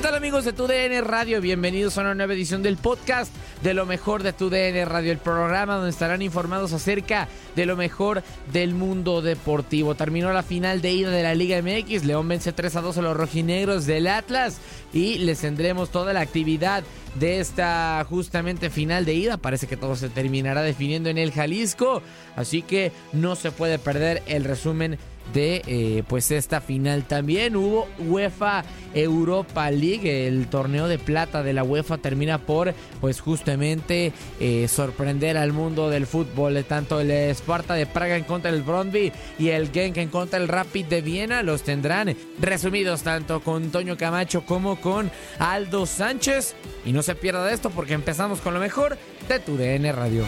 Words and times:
¿Qué 0.00 0.06
tal 0.06 0.14
amigos 0.14 0.46
de 0.46 0.54
TUDN 0.54 1.04
Radio? 1.04 1.42
Bienvenidos 1.42 1.98
a 1.98 2.00
una 2.00 2.14
nueva 2.14 2.32
edición 2.32 2.62
del 2.62 2.78
podcast 2.78 3.30
de 3.62 3.74
lo 3.74 3.84
mejor 3.84 4.22
de 4.22 4.32
TUDN 4.32 4.86
Radio, 4.86 5.12
el 5.12 5.18
programa 5.18 5.74
donde 5.74 5.90
estarán 5.90 6.22
informados 6.22 6.72
acerca 6.72 7.28
de 7.54 7.66
lo 7.66 7.76
mejor 7.76 8.22
del 8.50 8.72
mundo 8.72 9.20
deportivo. 9.20 9.94
Terminó 9.94 10.32
la 10.32 10.42
final 10.42 10.80
de 10.80 10.92
ida 10.92 11.10
de 11.10 11.22
la 11.22 11.34
Liga 11.34 11.60
MX, 11.60 12.06
León 12.06 12.28
vence 12.28 12.54
3 12.54 12.76
a 12.76 12.80
2 12.80 12.96
a 12.96 13.02
los 13.02 13.14
rojinegros 13.14 13.84
del 13.84 14.06
Atlas 14.06 14.56
y 14.94 15.18
les 15.18 15.40
tendremos 15.40 15.90
toda 15.90 16.14
la 16.14 16.20
actividad 16.20 16.82
de 17.16 17.40
esta 17.40 18.02
justamente 18.08 18.70
final 18.70 19.04
de 19.04 19.12
ida. 19.12 19.36
Parece 19.36 19.66
que 19.66 19.76
todo 19.76 19.96
se 19.96 20.08
terminará 20.08 20.62
definiendo 20.62 21.10
en 21.10 21.18
el 21.18 21.30
Jalisco, 21.30 22.00
así 22.36 22.62
que 22.62 22.90
no 23.12 23.36
se 23.36 23.50
puede 23.50 23.78
perder 23.78 24.22
el 24.26 24.44
resumen 24.44 24.98
de 25.32 25.62
eh, 25.66 26.02
pues 26.08 26.30
esta 26.30 26.60
final. 26.60 27.04
También 27.04 27.56
hubo 27.56 27.88
UEFA 27.98 28.64
Europa 28.94 29.70
League. 29.70 30.26
El 30.26 30.48
torneo 30.48 30.88
de 30.88 30.98
plata 30.98 31.42
de 31.42 31.52
la 31.52 31.64
UEFA 31.64 31.98
termina 31.98 32.38
por 32.38 32.74
pues 33.00 33.20
justamente 33.20 34.12
eh, 34.40 34.68
sorprender 34.68 35.36
al 35.36 35.52
mundo 35.52 35.90
del 35.90 36.06
fútbol. 36.06 36.64
Tanto 36.64 37.00
el 37.00 37.10
Sparta 37.10 37.74
de 37.74 37.86
Praga 37.86 38.16
en 38.16 38.24
contra 38.24 38.50
del 38.50 38.62
Brondby 38.62 39.12
y 39.38 39.48
el 39.48 39.70
Genk 39.70 39.96
en 39.98 40.08
contra 40.08 40.38
del 40.38 40.48
Rapid 40.48 40.86
de 40.86 41.02
Viena 41.02 41.42
los 41.42 41.62
tendrán 41.62 42.14
resumidos 42.40 43.02
tanto 43.02 43.40
con 43.40 43.70
Toño 43.70 43.96
Camacho 43.96 44.44
como 44.44 44.80
con 44.80 45.10
Aldo 45.38 45.86
Sánchez. 45.86 46.54
Y 46.84 46.92
no 46.92 47.02
se 47.02 47.14
pierda 47.14 47.44
de 47.44 47.54
esto 47.54 47.70
porque 47.70 47.94
empezamos 47.94 48.40
con 48.40 48.54
lo 48.54 48.60
mejor 48.60 48.96
de 49.28 49.38
tu 49.38 49.56
DN 49.56 49.92
Radio. 49.92 50.24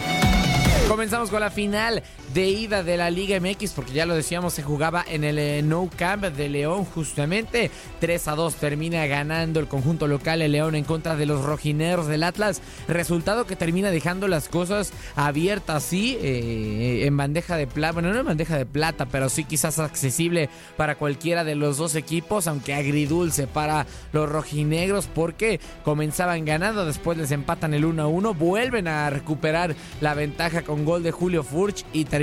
Comenzamos 0.87 1.29
con 1.29 1.39
la 1.39 1.49
final 1.49 2.03
de 2.33 2.47
ida 2.47 2.81
de 2.81 2.97
la 2.97 3.11
Liga 3.11 3.39
MX, 3.39 3.73
porque 3.73 3.93
ya 3.93 4.07
lo 4.07 4.15
decíamos, 4.15 4.53
se 4.53 4.63
jugaba 4.63 5.05
en 5.07 5.23
el 5.23 5.37
eh, 5.37 5.61
No 5.61 5.87
Camp 5.95 6.23
de 6.23 6.49
León, 6.49 6.83
justamente. 6.83 7.69
3 7.99 8.27
a 8.27 8.35
2 8.35 8.55
termina 8.55 9.05
ganando 9.05 9.59
el 9.59 9.67
conjunto 9.67 10.07
local 10.07 10.41
el 10.41 10.53
León 10.53 10.73
en 10.73 10.83
contra 10.83 11.15
de 11.15 11.27
los 11.27 11.43
rojineros 11.43 12.07
del 12.07 12.23
Atlas. 12.23 12.61
Resultado 12.87 13.45
que 13.45 13.55
termina 13.55 13.91
dejando 13.91 14.27
las 14.27 14.49
cosas 14.49 14.93
abiertas, 15.15 15.83
sí, 15.83 16.17
eh, 16.21 17.03
en 17.05 17.15
bandeja 17.15 17.55
de 17.55 17.67
plata. 17.67 17.93
Bueno, 17.93 18.11
no 18.11 18.19
en 18.19 18.25
bandeja 18.25 18.57
de 18.57 18.65
plata, 18.65 19.05
pero 19.05 19.29
sí 19.29 19.43
quizás 19.43 19.77
accesible 19.77 20.49
para 20.75 20.95
cualquiera 20.95 21.43
de 21.43 21.53
los 21.53 21.77
dos 21.77 21.93
equipos, 21.93 22.47
aunque 22.47 22.73
agridulce 22.73 23.45
para 23.45 23.85
los 24.11 24.27
rojinegros, 24.27 25.05
porque 25.05 25.59
comenzaban 25.83 26.45
ganando, 26.45 26.85
después 26.85 27.15
les 27.15 27.29
empatan 27.29 27.75
el 27.75 27.85
1 27.85 28.01
a 28.01 28.07
1, 28.07 28.33
vuelven 28.33 28.87
a 28.87 29.09
recuperar 29.11 29.75
la 30.01 30.15
ventaja 30.15 30.63
con 30.63 30.83
gol 30.83 31.03
de 31.03 31.11
Julio 31.11 31.43
Furch 31.43 31.85
y 31.93 32.05
terminan 32.05 32.22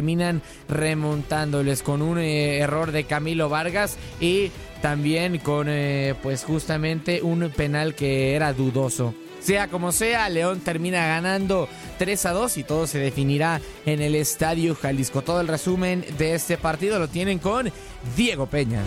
remontándoles 0.68 1.82
con 1.82 2.02
un 2.02 2.18
eh, 2.18 2.58
error 2.58 2.92
de 2.92 3.04
Camilo 3.04 3.48
Vargas 3.48 3.96
y 4.20 4.50
también 4.82 5.38
con 5.38 5.66
eh, 5.68 6.14
pues 6.22 6.44
justamente 6.44 7.22
un 7.22 7.50
penal 7.50 7.94
que 7.94 8.34
era 8.34 8.52
dudoso. 8.52 9.14
Sea 9.40 9.68
como 9.68 9.90
sea, 9.90 10.28
León 10.28 10.60
termina 10.60 11.06
ganando 11.06 11.66
3 11.98 12.26
a 12.26 12.32
2 12.32 12.58
y 12.58 12.64
todo 12.64 12.86
se 12.86 12.98
definirá 12.98 13.60
en 13.86 14.02
el 14.02 14.14
Estadio 14.14 14.74
Jalisco. 14.74 15.22
Todo 15.22 15.40
el 15.40 15.48
resumen 15.48 16.04
de 16.18 16.34
este 16.34 16.58
partido 16.58 16.98
lo 16.98 17.08
tienen 17.08 17.38
con 17.38 17.72
Diego 18.16 18.46
Peña. 18.46 18.82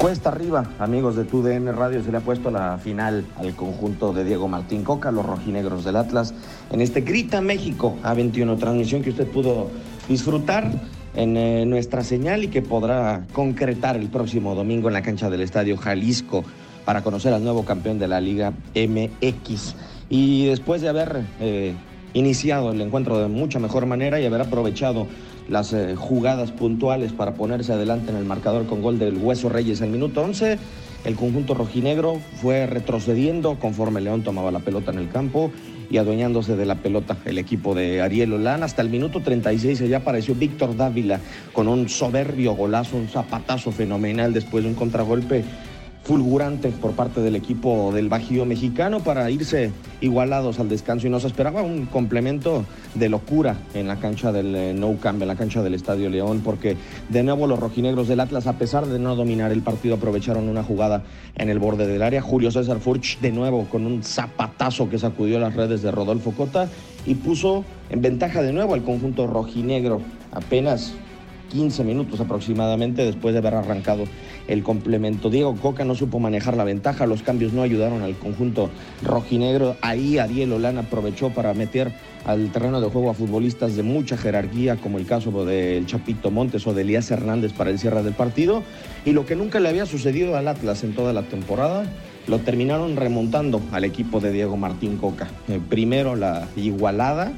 Cuesta 0.00 0.30
arriba, 0.30 0.64
amigos 0.78 1.14
de 1.14 1.24
TUDN 1.24 1.76
Radio, 1.76 2.02
se 2.02 2.10
le 2.10 2.16
ha 2.16 2.20
puesto 2.22 2.50
la 2.50 2.78
final 2.78 3.26
al 3.36 3.54
conjunto 3.54 4.14
de 4.14 4.24
Diego 4.24 4.48
Martín 4.48 4.82
Coca, 4.82 5.12
los 5.12 5.26
rojinegros 5.26 5.84
del 5.84 5.96
Atlas, 5.96 6.32
en 6.72 6.80
este 6.80 7.02
Grita 7.02 7.42
México 7.42 7.98
A21, 8.02 8.58
transmisión 8.58 9.02
que 9.02 9.10
usted 9.10 9.26
pudo 9.26 9.68
disfrutar 10.08 10.70
en 11.14 11.36
eh, 11.36 11.66
nuestra 11.66 12.02
señal 12.02 12.44
y 12.44 12.48
que 12.48 12.62
podrá 12.62 13.26
concretar 13.34 13.98
el 13.98 14.08
próximo 14.08 14.54
domingo 14.54 14.88
en 14.88 14.94
la 14.94 15.02
cancha 15.02 15.28
del 15.28 15.42
Estadio 15.42 15.76
Jalisco 15.76 16.44
para 16.86 17.02
conocer 17.02 17.34
al 17.34 17.44
nuevo 17.44 17.66
campeón 17.66 17.98
de 17.98 18.08
la 18.08 18.22
Liga 18.22 18.54
MX. 18.74 19.74
Y 20.08 20.46
después 20.46 20.80
de 20.80 20.88
haber 20.88 21.24
eh, 21.40 21.74
iniciado 22.14 22.72
el 22.72 22.80
encuentro 22.80 23.18
de 23.18 23.28
mucha 23.28 23.58
mejor 23.58 23.84
manera 23.84 24.18
y 24.18 24.24
haber 24.24 24.40
aprovechado 24.40 25.06
las 25.50 25.72
eh, 25.72 25.96
jugadas 25.96 26.52
puntuales 26.52 27.12
para 27.12 27.34
ponerse 27.34 27.72
adelante 27.72 28.10
en 28.10 28.16
el 28.16 28.24
marcador 28.24 28.66
con 28.66 28.80
gol 28.80 28.98
del 28.98 29.18
Hueso 29.18 29.48
Reyes 29.48 29.82
al 29.82 29.90
minuto 29.90 30.22
11. 30.22 30.58
El 31.04 31.16
conjunto 31.16 31.54
rojinegro 31.54 32.20
fue 32.40 32.66
retrocediendo 32.66 33.58
conforme 33.58 34.00
León 34.00 34.22
tomaba 34.22 34.50
la 34.50 34.60
pelota 34.60 34.92
en 34.92 34.98
el 34.98 35.08
campo 35.08 35.50
y 35.90 35.96
adueñándose 35.96 36.56
de 36.56 36.66
la 36.66 36.76
pelota 36.76 37.16
el 37.24 37.38
equipo 37.38 37.74
de 37.74 38.00
Ariel 38.00 38.34
Olán. 38.34 38.62
Hasta 38.62 38.82
el 38.82 38.90
minuto 38.90 39.20
36 39.20 39.80
ya 39.80 39.98
apareció 39.98 40.34
Víctor 40.34 40.76
Dávila 40.76 41.18
con 41.52 41.68
un 41.68 41.88
soberbio 41.88 42.52
golazo, 42.52 42.96
un 42.96 43.08
zapatazo 43.08 43.72
fenomenal 43.72 44.32
después 44.32 44.62
de 44.62 44.70
un 44.70 44.76
contragolpe 44.76 45.44
fulgurante 46.10 46.70
por 46.70 46.90
parte 46.90 47.20
del 47.20 47.36
equipo 47.36 47.92
del 47.92 48.08
Bajío 48.08 48.44
mexicano 48.44 48.98
para 48.98 49.30
irse 49.30 49.70
igualados 50.00 50.58
al 50.58 50.68
descanso 50.68 51.06
y 51.06 51.10
nos 51.10 51.22
esperaba 51.22 51.62
un 51.62 51.86
complemento 51.86 52.64
de 52.96 53.08
locura 53.08 53.58
en 53.74 53.86
la 53.86 54.00
cancha 54.00 54.32
del 54.32 54.56
eh, 54.56 54.74
Nou 54.74 54.98
Camp, 54.98 55.22
en 55.22 55.28
la 55.28 55.36
cancha 55.36 55.62
del 55.62 55.74
Estadio 55.74 56.10
León, 56.10 56.40
porque 56.44 56.76
de 57.10 57.22
nuevo 57.22 57.46
los 57.46 57.60
rojinegros 57.60 58.08
del 58.08 58.18
Atlas, 58.18 58.48
a 58.48 58.58
pesar 58.58 58.86
de 58.86 58.98
no 58.98 59.14
dominar 59.14 59.52
el 59.52 59.62
partido, 59.62 59.94
aprovecharon 59.94 60.48
una 60.48 60.64
jugada 60.64 61.04
en 61.36 61.48
el 61.48 61.60
borde 61.60 61.86
del 61.86 62.02
área. 62.02 62.20
Julio 62.20 62.50
César 62.50 62.80
Furch 62.80 63.20
de 63.20 63.30
nuevo 63.30 63.68
con 63.70 63.86
un 63.86 64.02
zapatazo 64.02 64.90
que 64.90 64.98
sacudió 64.98 65.38
las 65.38 65.54
redes 65.54 65.80
de 65.80 65.92
Rodolfo 65.92 66.32
Cota 66.32 66.68
y 67.06 67.14
puso 67.14 67.64
en 67.88 68.02
ventaja 68.02 68.42
de 68.42 68.52
nuevo 68.52 68.74
al 68.74 68.82
conjunto 68.82 69.28
rojinegro. 69.28 70.00
Apenas 70.32 70.92
15 71.50 71.84
minutos 71.84 72.20
aproximadamente 72.20 73.04
después 73.04 73.34
de 73.34 73.38
haber 73.38 73.54
arrancado 73.54 74.04
el 74.48 74.62
complemento. 74.62 75.30
Diego 75.30 75.54
Coca 75.56 75.84
no 75.84 75.94
supo 75.94 76.18
manejar 76.18 76.56
la 76.56 76.64
ventaja, 76.64 77.06
los 77.06 77.22
cambios 77.22 77.52
no 77.52 77.62
ayudaron 77.62 78.02
al 78.02 78.16
conjunto 78.16 78.70
rojinegro. 79.02 79.76
Ahí 79.82 80.18
Ariel 80.18 80.52
Olán 80.52 80.78
aprovechó 80.78 81.30
para 81.30 81.52
meter 81.54 81.92
al 82.24 82.50
terreno 82.50 82.80
de 82.80 82.88
juego 82.88 83.10
a 83.10 83.14
futbolistas 83.14 83.76
de 83.76 83.82
mucha 83.82 84.16
jerarquía, 84.16 84.76
como 84.76 84.98
el 84.98 85.06
caso 85.06 85.44
del 85.44 85.86
Chapito 85.86 86.30
Montes 86.30 86.66
o 86.66 86.74
de 86.74 86.82
Elías 86.82 87.10
Hernández 87.10 87.52
para 87.52 87.70
el 87.70 87.78
cierre 87.78 88.02
del 88.02 88.14
partido. 88.14 88.62
Y 89.04 89.12
lo 89.12 89.26
que 89.26 89.36
nunca 89.36 89.60
le 89.60 89.68
había 89.68 89.86
sucedido 89.86 90.36
al 90.36 90.48
Atlas 90.48 90.84
en 90.84 90.94
toda 90.94 91.12
la 91.12 91.22
temporada, 91.22 91.84
lo 92.26 92.38
terminaron 92.38 92.96
remontando 92.96 93.60
al 93.72 93.84
equipo 93.84 94.20
de 94.20 94.32
Diego 94.32 94.56
Martín 94.56 94.96
Coca. 94.96 95.28
Eh, 95.48 95.60
primero 95.68 96.16
la 96.16 96.48
igualada 96.56 97.32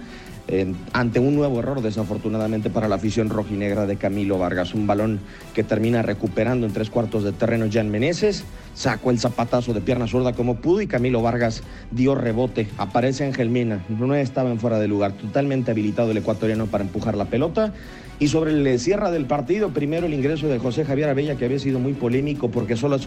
ante 0.92 1.20
un 1.20 1.34
nuevo 1.34 1.60
error 1.60 1.80
desafortunadamente 1.80 2.68
para 2.68 2.88
la 2.88 2.96
afición 2.96 3.30
rojinegra 3.30 3.86
de 3.86 3.96
Camilo 3.96 4.38
Vargas. 4.38 4.74
Un 4.74 4.86
balón 4.86 5.20
que 5.54 5.64
termina 5.64 6.02
recuperando 6.02 6.66
en 6.66 6.72
tres 6.72 6.90
cuartos 6.90 7.24
de 7.24 7.32
terreno 7.32 7.66
Jan 7.70 7.90
Meneses, 7.90 8.44
sacó 8.74 9.10
el 9.10 9.18
zapatazo 9.18 9.74
de 9.74 9.80
pierna 9.80 10.06
zurda 10.06 10.32
como 10.32 10.56
pudo 10.56 10.80
y 10.80 10.86
Camilo 10.86 11.22
Vargas 11.22 11.62
dio 11.90 12.14
rebote. 12.14 12.68
Aparece 12.78 13.24
Ángel 13.24 13.50
Mena, 13.50 13.84
no 13.88 14.14
estaba 14.14 14.50
en 14.50 14.58
fuera 14.58 14.78
de 14.78 14.88
lugar, 14.88 15.12
totalmente 15.12 15.70
habilitado 15.70 16.10
el 16.10 16.16
ecuatoriano 16.18 16.66
para 16.66 16.84
empujar 16.84 17.16
la 17.16 17.26
pelota. 17.26 17.72
Y 18.18 18.28
sobre 18.28 18.52
el 18.52 18.78
cierre 18.78 19.10
del 19.10 19.26
partido, 19.26 19.70
primero 19.70 20.06
el 20.06 20.14
ingreso 20.14 20.46
de 20.46 20.58
José 20.58 20.84
Javier 20.84 21.08
Abella, 21.08 21.34
que 21.34 21.44
había 21.44 21.58
sido 21.58 21.80
muy 21.80 21.92
polémico 21.92 22.50
porque 22.50 22.76
solo, 22.76 22.98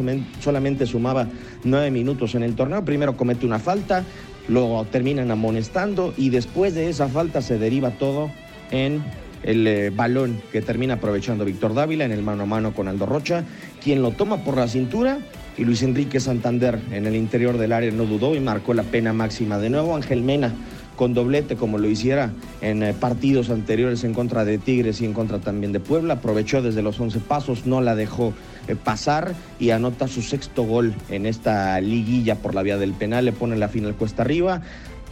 solamente 0.41 0.85
sumaba 0.85 1.27
nueve 1.63 1.89
minutos 1.89 2.35
en 2.35 2.43
el 2.43 2.55
torneo. 2.55 2.83
Primero 2.83 3.15
comete 3.15 3.45
una 3.45 3.59
falta, 3.59 4.03
lo 4.49 4.85
terminan 4.91 5.31
amonestando 5.31 6.13
y 6.17 6.31
después 6.31 6.75
de 6.75 6.89
esa 6.89 7.07
falta 7.07 7.41
se 7.41 7.57
deriva 7.57 7.91
todo 7.91 8.29
en 8.71 9.03
el 9.43 9.65
eh, 9.67 9.89
balón 9.89 10.41
que 10.51 10.61
termina 10.61 10.95
aprovechando 10.95 11.45
Víctor 11.45 11.73
Dávila 11.75 12.03
en 12.03 12.11
el 12.11 12.23
mano 12.23 12.43
a 12.43 12.47
mano 12.47 12.73
con 12.73 12.87
Aldo 12.87 13.05
Rocha, 13.05 13.45
quien 13.81 14.01
lo 14.01 14.11
toma 14.11 14.43
por 14.43 14.57
la 14.57 14.67
cintura 14.67 15.19
y 15.57 15.63
Luis 15.63 15.83
Enrique 15.83 16.19
Santander 16.19 16.79
en 16.91 17.05
el 17.05 17.15
interior 17.15 17.57
del 17.57 17.71
área 17.71 17.91
no 17.91 18.05
dudó 18.05 18.35
y 18.35 18.39
marcó 18.39 18.73
la 18.73 18.83
pena 18.83 19.13
máxima. 19.13 19.57
De 19.57 19.69
nuevo 19.69 19.95
Ángel 19.95 20.21
Mena 20.21 20.53
con 20.95 21.13
doblete 21.13 21.55
como 21.55 21.77
lo 21.77 21.89
hiciera 21.89 22.31
en 22.61 22.83
eh, 22.83 22.93
partidos 22.93 23.49
anteriores 23.49 24.03
en 24.03 24.13
contra 24.13 24.45
de 24.45 24.57
Tigres 24.57 25.01
y 25.01 25.05
en 25.05 25.13
contra 25.13 25.39
también 25.39 25.71
de 25.71 25.79
Puebla. 25.79 26.15
Aprovechó 26.15 26.61
desde 26.61 26.81
los 26.81 26.99
11 26.99 27.19
pasos, 27.19 27.65
no 27.65 27.81
la 27.81 27.95
dejó 27.95 28.33
eh, 28.67 28.75
pasar 28.75 29.33
y 29.59 29.71
anota 29.71 30.07
su 30.07 30.21
sexto 30.21 30.63
gol 30.63 30.93
en 31.09 31.25
esta 31.25 31.79
liguilla 31.81 32.35
por 32.35 32.55
la 32.55 32.63
vía 32.63 32.77
del 32.77 32.93
penal. 32.93 33.25
Le 33.25 33.33
pone 33.33 33.57
la 33.57 33.67
final 33.67 33.95
cuesta 33.95 34.23
arriba. 34.23 34.61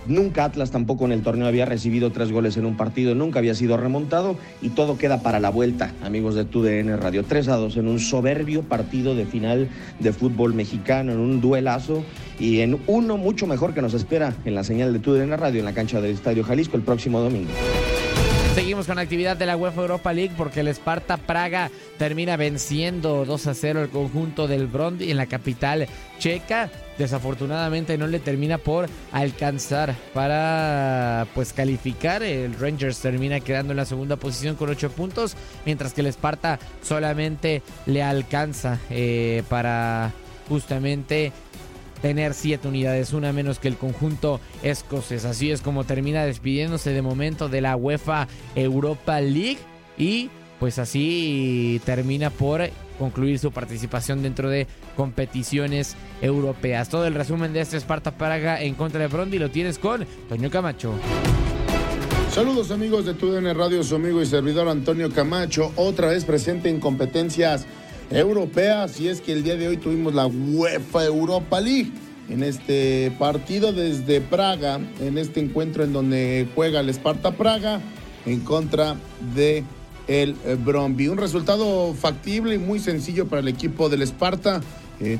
Nunca 0.06 0.46
Atlas 0.46 0.72
tampoco 0.72 1.06
en 1.06 1.12
el 1.12 1.22
torneo 1.22 1.48
había 1.48 1.66
recibido 1.66 2.12
tres 2.12 2.32
goles 2.32 2.58
en 2.58 2.66
un 2.66 2.76
partido, 2.76 3.16
nunca 3.16 3.40
había 3.40 3.56
sido 3.56 3.78
remontado 3.78 4.36
y 4.62 4.70
todo 4.70 4.98
queda 4.98 5.22
para 5.22 5.40
la 5.40 5.50
vuelta, 5.50 5.94
amigos 6.04 6.36
de 6.36 6.46
TUDN 6.46 6.98
Radio. 7.00 7.24
3 7.24 7.48
a 7.48 7.56
2 7.56 7.78
en 7.78 7.88
un 7.88 8.00
soberbio 8.00 8.64
partido 8.64 9.16
de 9.16 9.26
final 9.26 9.70
de 10.00 10.14
fútbol 10.14 10.54
mexicano, 10.54 11.14
en 11.14 11.20
un 11.20 11.42
duelazo 11.42 12.04
y 12.40 12.60
en 12.60 12.80
uno 12.88 13.18
mucho 13.18 13.48
mejor 13.48 13.74
que 13.74 13.82
nos 13.82 13.94
espera 13.94 14.36
en 14.46 14.56
la 14.56 14.64
señal 14.64 14.92
de 14.92 15.00
TUDN 15.00 15.38
Radio 15.38 15.60
en 15.60 15.66
la 15.66 15.74
cancha 15.74 16.02
del 16.02 16.12
Estadio 16.12 16.44
Jalisco 16.44 16.76
el 16.76 16.84
próximo 16.84 17.20
domingo. 17.20 17.52
Seguimos 18.54 18.86
con 18.86 18.98
la 18.98 19.02
actividad 19.02 19.36
de 19.36 19.48
la 19.48 19.58
UEFA 19.58 19.82
Europa 19.82 20.14
League 20.14 20.36
porque 20.38 20.60
el 20.60 20.68
Sparta 20.68 21.18
Praga 21.18 21.72
termina 21.98 22.38
venciendo 22.38 23.26
2 23.26 23.48
a 23.48 23.54
0 23.56 23.82
el 23.82 23.90
conjunto 23.90 24.48
del 24.48 24.68
Brondi 24.68 25.10
en 25.10 25.18
la 25.18 25.26
capital 25.26 25.88
checa. 26.20 26.70
Desafortunadamente 27.00 27.98
no 27.98 28.06
le 28.06 28.20
termina 28.20 28.60
por 28.60 28.90
alcanzar 29.12 29.96
para 30.14 31.26
pues 31.34 31.52
calificar. 31.52 32.22
El 32.22 32.54
Rangers 32.54 33.00
termina 33.00 33.40
quedando 33.40 33.74
en 33.74 33.78
la 33.78 33.86
segunda 33.86 34.18
posición 34.18 34.56
con 34.56 34.70
8 34.70 34.92
puntos, 34.92 35.36
mientras 35.66 35.94
que 35.94 36.02
el 36.02 36.08
Sparta 36.08 36.60
solamente 36.84 37.64
le 37.88 38.04
alcanza 38.04 38.78
eh, 38.92 39.42
para 39.50 40.12
justamente 40.48 41.32
tener 42.04 42.34
siete 42.34 42.68
unidades, 42.68 43.14
una 43.14 43.32
menos 43.32 43.60
que 43.60 43.70
el 43.70 43.78
conjunto 43.78 44.42
escocés. 44.62 45.24
Así 45.24 45.52
es 45.52 45.62
como 45.62 45.86
termina 45.86 46.26
despidiéndose 46.26 46.90
de 46.90 47.02
momento 47.02 47.48
de 47.48 47.62
la 47.62 47.78
UEFA 47.78 48.28
Europa 48.56 49.22
League 49.22 49.60
y 49.98 50.30
pues 50.60 50.80
así 50.80 51.82
termina 51.86 52.30
por 52.30 52.70
concluir 53.00 53.40
su 53.40 53.54
participación 53.54 54.22
dentro 54.22 54.50
de 54.50 54.68
competiciones 54.98 55.96
europeas. 56.22 56.90
Todo 56.90 57.08
el 57.08 57.14
resumen 57.14 57.54
de 57.54 57.62
este 57.62 57.78
Sparta 57.78 58.12
Praga 58.12 58.62
en 58.62 58.76
contra 58.76 59.00
de 59.00 59.08
Brondi 59.08 59.40
lo 59.40 59.50
tienes 59.50 59.80
con 59.80 60.06
Toño 60.28 60.50
Camacho. 60.50 60.94
Saludos 62.32 62.72
amigos 62.72 63.06
de 63.06 63.14
TUDN 63.14 63.56
Radio, 63.56 63.82
su 63.82 63.96
amigo 63.96 64.22
y 64.22 64.26
servidor 64.26 64.68
Antonio 64.68 65.10
Camacho, 65.10 65.72
otra 65.78 66.10
vez 66.10 66.26
presente 66.26 66.68
en 66.68 66.82
competencias 66.82 67.66
europeas 68.10 69.00
y 69.00 69.08
es 69.08 69.22
que 69.22 69.34
el 69.34 69.44
día 69.44 69.56
de 69.56 69.68
hoy 69.68 69.78
tuvimos 69.78 70.14
la 70.14 70.28
UEFA 70.28 71.06
Europa 71.06 71.60
League 71.60 71.92
en 72.30 72.44
este 72.44 73.12
partido 73.20 73.74
desde 73.74 74.22
Praga, 74.22 74.80
en 75.02 75.18
este 75.18 75.40
encuentro 75.40 75.84
en 75.84 75.94
donde 75.94 76.48
juega 76.56 76.80
el 76.80 76.90
Sparta 76.90 77.32
Praga 77.32 77.82
en 78.26 78.40
contra 78.42 78.96
de 79.36 79.64
el 80.08 80.34
Bromby. 80.34 81.08
Un 81.08 81.18
resultado 81.18 81.94
factible 81.94 82.56
y 82.56 82.58
muy 82.58 82.80
sencillo 82.80 83.28
para 83.28 83.42
el 83.42 83.48
equipo 83.48 83.90
del 83.90 84.02
Sparta. 84.04 84.62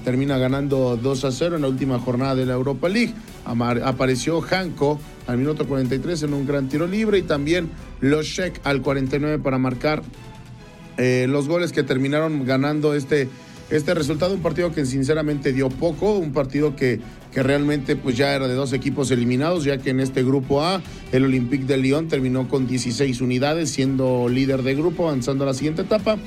termina 0.04 0.38
ganando 0.38 0.98
2 1.02 1.26
a 1.26 1.32
0 1.32 1.56
en 1.58 1.64
la 1.64 1.68
última 1.68 2.00
jornada 2.00 2.36
de 2.36 2.46
la 2.46 2.54
Europa 2.54 2.88
League. 2.90 3.14
apareció 3.46 4.42
Hanko 4.42 5.00
al 5.28 5.38
minuto 5.38 5.68
43 5.68 6.24
en 6.24 6.34
un 6.34 6.46
gran 6.46 6.70
tiro 6.70 6.88
libre 6.88 7.18
y 7.18 7.24
también 7.24 7.70
Loshek 8.02 8.62
al 8.64 8.82
49 8.82 9.40
para 9.40 9.58
marcar 9.58 10.04
eh, 10.98 11.26
los 11.30 11.48
goles 11.48 11.72
que 11.72 11.84
terminaron 11.84 12.46
ganando 12.46 12.94
este, 12.94 13.30
este 13.70 13.94
resultado, 13.94 14.34
un 14.34 14.42
partido 14.42 14.72
que 14.72 14.86
sinceramente 14.86 15.54
dio 15.54 15.70
poco, 15.70 16.18
un 16.18 16.34
partido 16.34 16.76
que, 16.76 17.00
que 17.32 17.42
realmente 17.42 17.96
pues 17.96 18.16
ya 18.16 18.36
era 18.36 18.48
de 18.48 18.54
dos 18.54 18.74
equipos 18.74 19.10
eliminados, 19.12 19.64
ya 19.64 19.78
que 19.78 19.90
en 19.90 20.00
este 20.00 20.24
grupo 20.24 20.64
A 20.64 20.82
el 21.12 21.26
Olympique 21.26 21.66
de 21.66 21.78
Lyon 21.78 22.08
terminó 22.08 22.48
con 22.48 22.68
16 22.68 23.22
unidades, 23.22 23.72
siendo 23.72 24.30
líder 24.30 24.62
de 24.64 24.76
grupo, 24.76 25.08
avanzando 25.08 25.44
a 25.44 25.48
la 25.48 25.54
siguiente 25.54 25.82
etapa, 25.82 26.18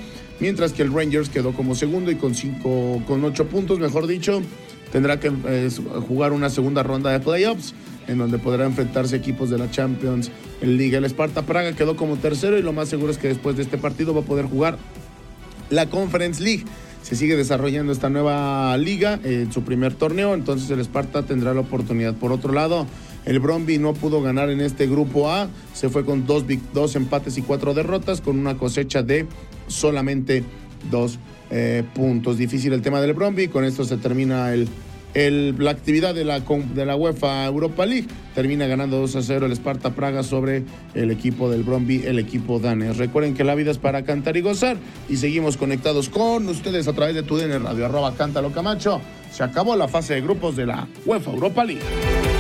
mientras 0.41 0.73
que 0.73 0.83
el 0.83 0.93
Rangers 0.93 1.29
quedó 1.29 1.53
como 1.53 1.75
segundo 1.75 2.11
y 2.11 2.17
con, 2.17 2.35
cinco, 2.35 3.02
con 3.07 3.25
8 3.25 3.47
puntos, 3.49 3.78
mejor 3.78 4.07
dicho, 4.07 4.43
tendrá 4.93 5.21
que 5.21 5.33
eh, 5.47 5.69
jugar 6.09 6.33
una 6.33 6.50
segunda 6.50 6.83
ronda 6.83 7.11
de 7.11 7.21
playoffs 7.21 7.75
en 8.09 8.19
donde 8.19 8.38
podrá 8.38 8.66
enfrentarse 8.66 9.16
equipos 9.16 9.50
de 9.50 9.59
la 9.59 9.71
Champions 9.71 10.31
League. 10.61 10.97
El 10.97 11.05
Sparta 11.05 11.43
Praga 11.43 11.73
quedó 11.73 11.97
como 11.97 12.16
tercero 12.16 12.59
y 12.59 12.62
lo 12.62 12.73
más 12.73 12.88
seguro 12.88 13.11
es 13.11 13.19
que 13.19 13.28
después 13.28 13.57
de 13.57 13.62
este 13.62 13.78
partido 13.78 14.14
va 14.14 14.21
a 14.21 14.25
poder 14.25 14.47
jugar 14.47 14.78
la 15.71 15.87
Conference 15.87 16.43
League. 16.43 16.64
Se 17.02 17.14
sigue 17.14 17.37
desarrollando 17.37 17.93
esta 17.93 18.11
nueva 18.11 18.76
liga 18.78 19.21
en 19.23 19.52
su 19.52 19.62
primer 19.62 19.95
torneo, 19.95 20.35
entonces 20.35 20.71
el 20.71 20.81
Sparta 20.81 21.23
tendrá 21.23 21.55
la 21.55 21.61
oportunidad. 21.61 22.14
Por 22.14 22.33
otro 22.33 22.52
lado, 22.52 22.87
el 23.26 23.40
Bromby 23.40 23.78
no 23.78 23.92
pudo 23.92 24.23
ganar 24.23 24.50
en 24.50 24.61
este 24.61 24.87
grupo 24.87 25.30
A, 25.30 25.49
se 25.75 25.88
fue 25.88 26.04
con 26.04 26.26
dos, 26.26 26.97
empates 26.97 27.37
y 27.37 27.42
cuatro 27.42 27.75
derrotas, 27.75 28.21
con 28.21 28.38
una 28.38 28.56
cosecha 28.56 29.02
de 29.02 29.26
solamente 29.66 30.45
dos 30.90 31.18
eh, 31.50 31.83
puntos. 31.95 32.38
Difícil 32.38 32.73
el 32.73 32.83
tema 32.83 33.00
del 33.00 33.12
Bromby, 33.14 33.49
con 33.49 33.64
esto 33.64 33.85
se 33.85 33.97
termina 33.97 34.52
la 35.14 35.71
actividad 35.71 36.14
de 36.14 36.25
la, 36.25 36.40
de 36.40 36.87
la 36.87 36.95
UEFA 36.95 37.47
Europa 37.47 37.85
League. 37.85 38.06
Termina 38.35 38.66
ganando 38.66 38.99
2 38.99 39.16
a 39.16 39.23
0 39.23 39.47
el 39.47 39.52
Sparta 39.52 39.95
Praga 39.95 40.23
sobre 40.23 40.62
el 40.95 41.11
equipo 41.11 41.50
del 41.50 41.64
Bromby, 41.64 42.04
el 42.04 42.21
equipo 42.21 42.61
danés. 42.61 42.97
Recuerden 42.97 43.35
que 43.35 43.42
la 43.42 43.56
vida 43.56 43.73
es 43.73 43.78
para 43.78 44.04
cantar 44.04 44.37
y 44.37 44.42
gozar 44.42 44.76
y 45.09 45.16
seguimos 45.16 45.56
conectados 45.56 46.11
con 46.11 46.49
ustedes 46.49 46.87
a 46.87 46.92
través 46.92 47.16
de 47.16 47.25
tu 47.25 47.37
DN 47.37 47.59
Radio, 47.59 47.87
arroba 47.87 48.14
Cántalo 48.14 48.52
Camacho. 48.52 49.00
Se 49.33 49.42
acabó 49.42 49.75
la 49.75 49.88
fase 49.88 50.14
de 50.14 50.21
grupos 50.21 50.54
de 50.54 50.66
la 50.66 50.87
UEFA 51.06 51.33
Europa 51.33 51.64
League. 51.64 52.36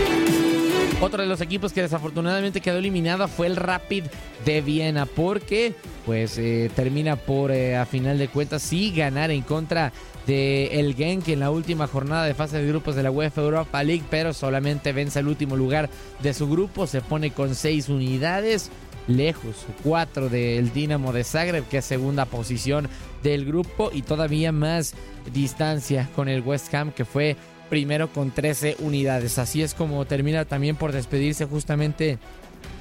Otro 0.98 1.22
de 1.22 1.28
los 1.28 1.42
equipos 1.42 1.74
que 1.74 1.82
desafortunadamente 1.82 2.62
quedó 2.62 2.78
eliminado 2.78 3.28
fue 3.28 3.48
el 3.48 3.56
Rapid 3.56 4.04
de 4.46 4.62
Viena 4.62 5.04
porque 5.04 5.74
pues 6.06 6.38
eh, 6.38 6.70
termina 6.74 7.16
por 7.16 7.50
eh, 7.50 7.76
a 7.76 7.84
final 7.84 8.16
de 8.16 8.28
cuentas 8.28 8.62
sí 8.62 8.92
ganar 8.96 9.30
en 9.30 9.42
contra 9.42 9.92
de 10.26 10.80
el 10.80 10.94
Genk 10.94 11.28
en 11.28 11.40
la 11.40 11.50
última 11.50 11.86
jornada 11.86 12.24
de 12.24 12.32
fase 12.32 12.56
de 12.56 12.66
grupos 12.66 12.96
de 12.96 13.02
la 13.02 13.10
UEFA 13.10 13.42
Europa 13.42 13.82
League, 13.84 14.04
pero 14.08 14.32
solamente 14.32 14.92
vence 14.92 15.18
el 15.18 15.28
último 15.28 15.54
lugar 15.54 15.90
de 16.22 16.32
su 16.32 16.48
grupo, 16.48 16.86
se 16.86 17.02
pone 17.02 17.30
con 17.30 17.54
seis 17.54 17.88
unidades. 17.90 18.70
lejos, 19.06 19.66
cuatro 19.84 20.28
del 20.28 20.72
Dinamo 20.72 21.12
de 21.12 21.22
Zagreb, 21.22 21.68
que 21.68 21.78
es 21.78 21.84
segunda 21.84 22.24
posición 22.24 22.88
del 23.22 23.44
grupo, 23.44 23.90
y 23.92 24.02
todavía 24.02 24.50
más 24.50 24.94
distancia 25.32 26.08
con 26.16 26.28
el 26.28 26.40
West 26.40 26.74
Ham, 26.74 26.90
que 26.90 27.04
fue 27.04 27.36
primero 27.68 28.08
con 28.12 28.30
13 28.30 28.76
unidades. 28.80 29.38
Así 29.38 29.62
es 29.62 29.74
como 29.74 30.04
termina 30.04 30.44
también 30.44 30.76
por 30.76 30.92
despedirse 30.92 31.46
justamente 31.46 32.18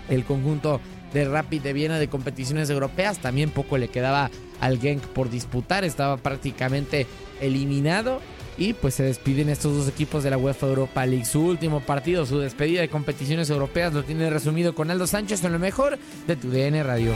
el 0.10 0.24
conjunto 0.24 0.80
de 1.14 1.26
Rapid 1.26 1.62
de 1.62 1.74
Viena 1.74 2.00
de 2.00 2.08
competiciones 2.08 2.70
europeas. 2.70 3.20
También 3.20 3.50
poco 3.50 3.78
le 3.78 3.88
quedaba 3.88 4.30
al 4.62 4.80
Genk 4.80 5.02
por 5.04 5.30
disputar, 5.30 5.84
estaba 5.84 6.18
prácticamente 6.18 7.08
eliminado. 7.42 8.22
Y 8.58 8.72
pues 8.74 8.96
se 8.96 9.04
despiden 9.04 9.50
estos 9.50 9.76
dos 9.76 9.88
equipos 9.90 10.24
de 10.24 10.30
la 10.30 10.38
UEFA 10.38 10.68
Europa 10.68 11.06
League. 11.06 11.26
Su 11.26 11.42
último 11.42 11.82
partido, 11.82 12.26
su 12.26 12.40
despedida 12.40 12.80
de 12.80 12.88
competiciones 12.88 13.50
europeas, 13.50 13.94
lo 13.94 14.04
tiene 14.04 14.30
resumido 14.30 14.74
con 14.74 14.90
Aldo 14.90 15.08
Sánchez 15.08 15.44
en 15.44 15.52
lo 15.52 15.60
mejor 15.60 16.00
de 16.26 16.36
tu 16.38 16.50
DN 16.50 16.82
Radio. 16.84 17.12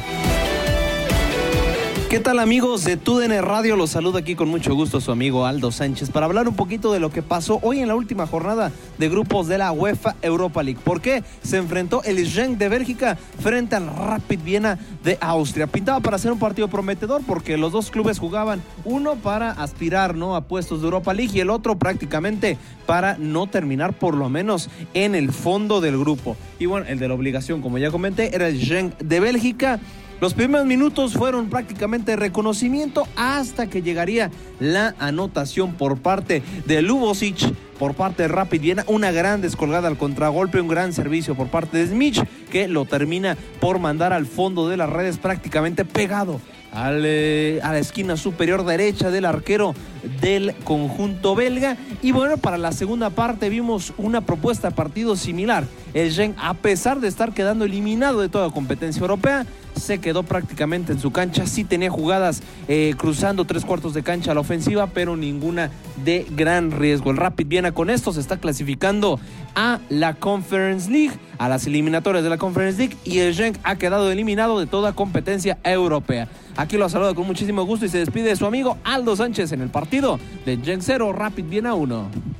¿Qué 2.09 2.19
tal 2.19 2.39
amigos 2.39 2.85
de 2.85 2.97
TUDN 2.97 3.39
Radio? 3.43 3.75
Los 3.75 3.91
saludo 3.91 4.17
aquí 4.17 4.33
con 4.33 4.49
mucho 4.49 4.73
gusto 4.73 4.99
su 4.99 5.11
amigo 5.11 5.45
Aldo 5.45 5.71
Sánchez 5.71 6.09
para 6.09 6.25
hablar 6.25 6.47
un 6.47 6.55
poquito 6.55 6.91
de 6.91 6.99
lo 6.99 7.11
que 7.11 7.21
pasó 7.21 7.59
hoy 7.61 7.81
en 7.81 7.87
la 7.87 7.93
última 7.93 8.25
jornada 8.25 8.71
de 8.97 9.09
grupos 9.09 9.47
de 9.47 9.59
la 9.59 9.71
UEFA 9.71 10.15
Europa 10.23 10.63
League. 10.63 10.79
¿Por 10.83 11.01
qué? 11.01 11.23
Se 11.43 11.57
enfrentó 11.57 12.01
el 12.01 12.25
Genk 12.25 12.57
de 12.57 12.67
Bélgica 12.67 13.15
frente 13.39 13.75
al 13.75 13.95
Rapid 13.95 14.39
Viena 14.39 14.79
de 15.03 15.19
Austria. 15.21 15.67
Pintaba 15.67 15.99
para 15.99 16.17
ser 16.17 16.31
un 16.31 16.39
partido 16.39 16.67
prometedor 16.67 17.21
porque 17.27 17.57
los 17.57 17.71
dos 17.71 17.91
clubes 17.91 18.17
jugaban 18.17 18.63
uno 18.85 19.13
para 19.13 19.51
aspirar 19.51 20.15
¿no? 20.15 20.35
a 20.35 20.41
puestos 20.41 20.81
de 20.81 20.85
Europa 20.85 21.13
League 21.13 21.37
y 21.37 21.41
el 21.41 21.51
otro 21.51 21.77
prácticamente 21.77 22.57
para 22.87 23.19
no 23.19 23.45
terminar 23.45 23.93
por 23.93 24.15
lo 24.15 24.29
menos 24.29 24.71
en 24.95 25.13
el 25.13 25.31
fondo 25.31 25.79
del 25.79 25.99
grupo. 25.99 26.35
Y 26.57 26.65
bueno, 26.65 26.87
el 26.87 26.97
de 26.97 27.07
la 27.07 27.13
obligación, 27.13 27.61
como 27.61 27.77
ya 27.77 27.91
comenté, 27.91 28.35
era 28.35 28.47
el 28.47 28.59
Genk 28.59 28.97
de 28.97 29.19
Bélgica. 29.19 29.79
Los 30.21 30.33
primeros 30.33 30.67
minutos 30.67 31.13
fueron 31.13 31.49
prácticamente 31.49 32.17
reconocimiento 32.17 33.07
hasta 33.15 33.67
que 33.67 33.81
llegaría 33.81 34.29
la 34.59 34.93
anotación 34.99 35.75
por 35.75 35.97
parte 35.97 36.43
de 36.65 36.81
Lubosic, 36.81 37.53
por 37.77 37.93
parte 37.93 38.23
de 38.23 38.27
Rapid 38.27 38.59
Viena, 38.59 38.83
una 38.87 39.11
gran 39.11 39.39
descolgada 39.39 39.87
al 39.87 39.97
contragolpe, 39.97 40.59
un 40.59 40.67
gran 40.67 40.91
servicio 40.91 41.35
por 41.35 41.47
parte 41.47 41.77
de 41.77 41.87
Smith 41.87 42.17
que 42.51 42.67
lo 42.67 42.83
termina 42.83 43.37
por 43.61 43.79
mandar 43.79 44.11
al 44.11 44.25
fondo 44.25 44.67
de 44.67 44.75
las 44.75 44.89
redes 44.89 45.17
prácticamente 45.17 45.85
pegado 45.85 46.41
eh, 46.75 47.59
a 47.63 47.71
la 47.71 47.79
esquina 47.79 48.17
superior 48.17 48.65
derecha 48.65 49.11
del 49.11 49.23
arquero 49.23 49.73
del 50.21 50.53
conjunto 50.65 51.33
belga. 51.33 51.77
Y 52.01 52.11
bueno, 52.11 52.37
para 52.37 52.57
la 52.57 52.73
segunda 52.73 53.09
parte 53.09 53.47
vimos 53.47 53.93
una 53.97 54.21
propuesta 54.21 54.69
de 54.69 54.75
partido 54.75 55.15
similar. 55.15 55.63
El 55.93 56.11
Gen, 56.11 56.35
a 56.37 56.53
pesar 56.53 56.99
de 56.99 57.07
estar 57.07 57.33
quedando 57.33 57.65
eliminado 57.65 58.21
de 58.21 58.29
toda 58.29 58.51
competencia 58.51 59.01
europea, 59.01 59.45
se 59.75 59.99
quedó 59.99 60.23
prácticamente 60.23 60.91
en 60.91 60.99
su 60.99 61.11
cancha. 61.11 61.47
Sí 61.47 61.63
tenía 61.63 61.89
jugadas 61.89 62.41
eh, 62.67 62.93
cruzando 62.97 63.45
tres 63.45 63.65
cuartos 63.65 63.93
de 63.93 64.03
cancha 64.03 64.31
a 64.31 64.33
la 64.33 64.41
ofensiva, 64.41 64.87
pero 64.87 65.15
ninguna 65.15 65.71
de 66.03 66.25
gran 66.29 66.71
riesgo. 66.71 67.11
El 67.11 67.17
Rapid 67.17 67.47
Viena 67.47 67.71
con 67.71 67.89
esto 67.89 68.13
se 68.13 68.19
está 68.19 68.37
clasificando 68.37 69.19
a 69.55 69.79
la 69.89 70.15
Conference 70.15 70.91
League, 70.91 71.13
a 71.37 71.49
las 71.49 71.65
eliminatorias 71.65 72.23
de 72.23 72.29
la 72.29 72.37
Conference 72.37 72.77
League, 72.77 72.97
y 73.03 73.19
el 73.19 73.33
Genk 73.33 73.57
ha 73.63 73.77
quedado 73.77 74.11
eliminado 74.11 74.59
de 74.59 74.67
toda 74.67 74.93
competencia 74.93 75.57
europea. 75.63 76.27
Aquí 76.57 76.77
lo 76.77 76.89
saluda 76.89 77.13
con 77.13 77.25
muchísimo 77.25 77.63
gusto 77.63 77.85
y 77.85 77.89
se 77.89 77.99
despide 77.99 78.29
de 78.29 78.35
su 78.35 78.45
amigo 78.45 78.77
Aldo 78.83 79.15
Sánchez 79.15 79.51
en 79.53 79.61
el 79.61 79.69
partido 79.69 80.19
de 80.45 80.57
Genk 80.57 80.81
0, 80.81 81.13
Rapid 81.13 81.45
Viena 81.45 81.73
1. 81.73 82.39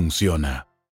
funciona. 0.00 0.69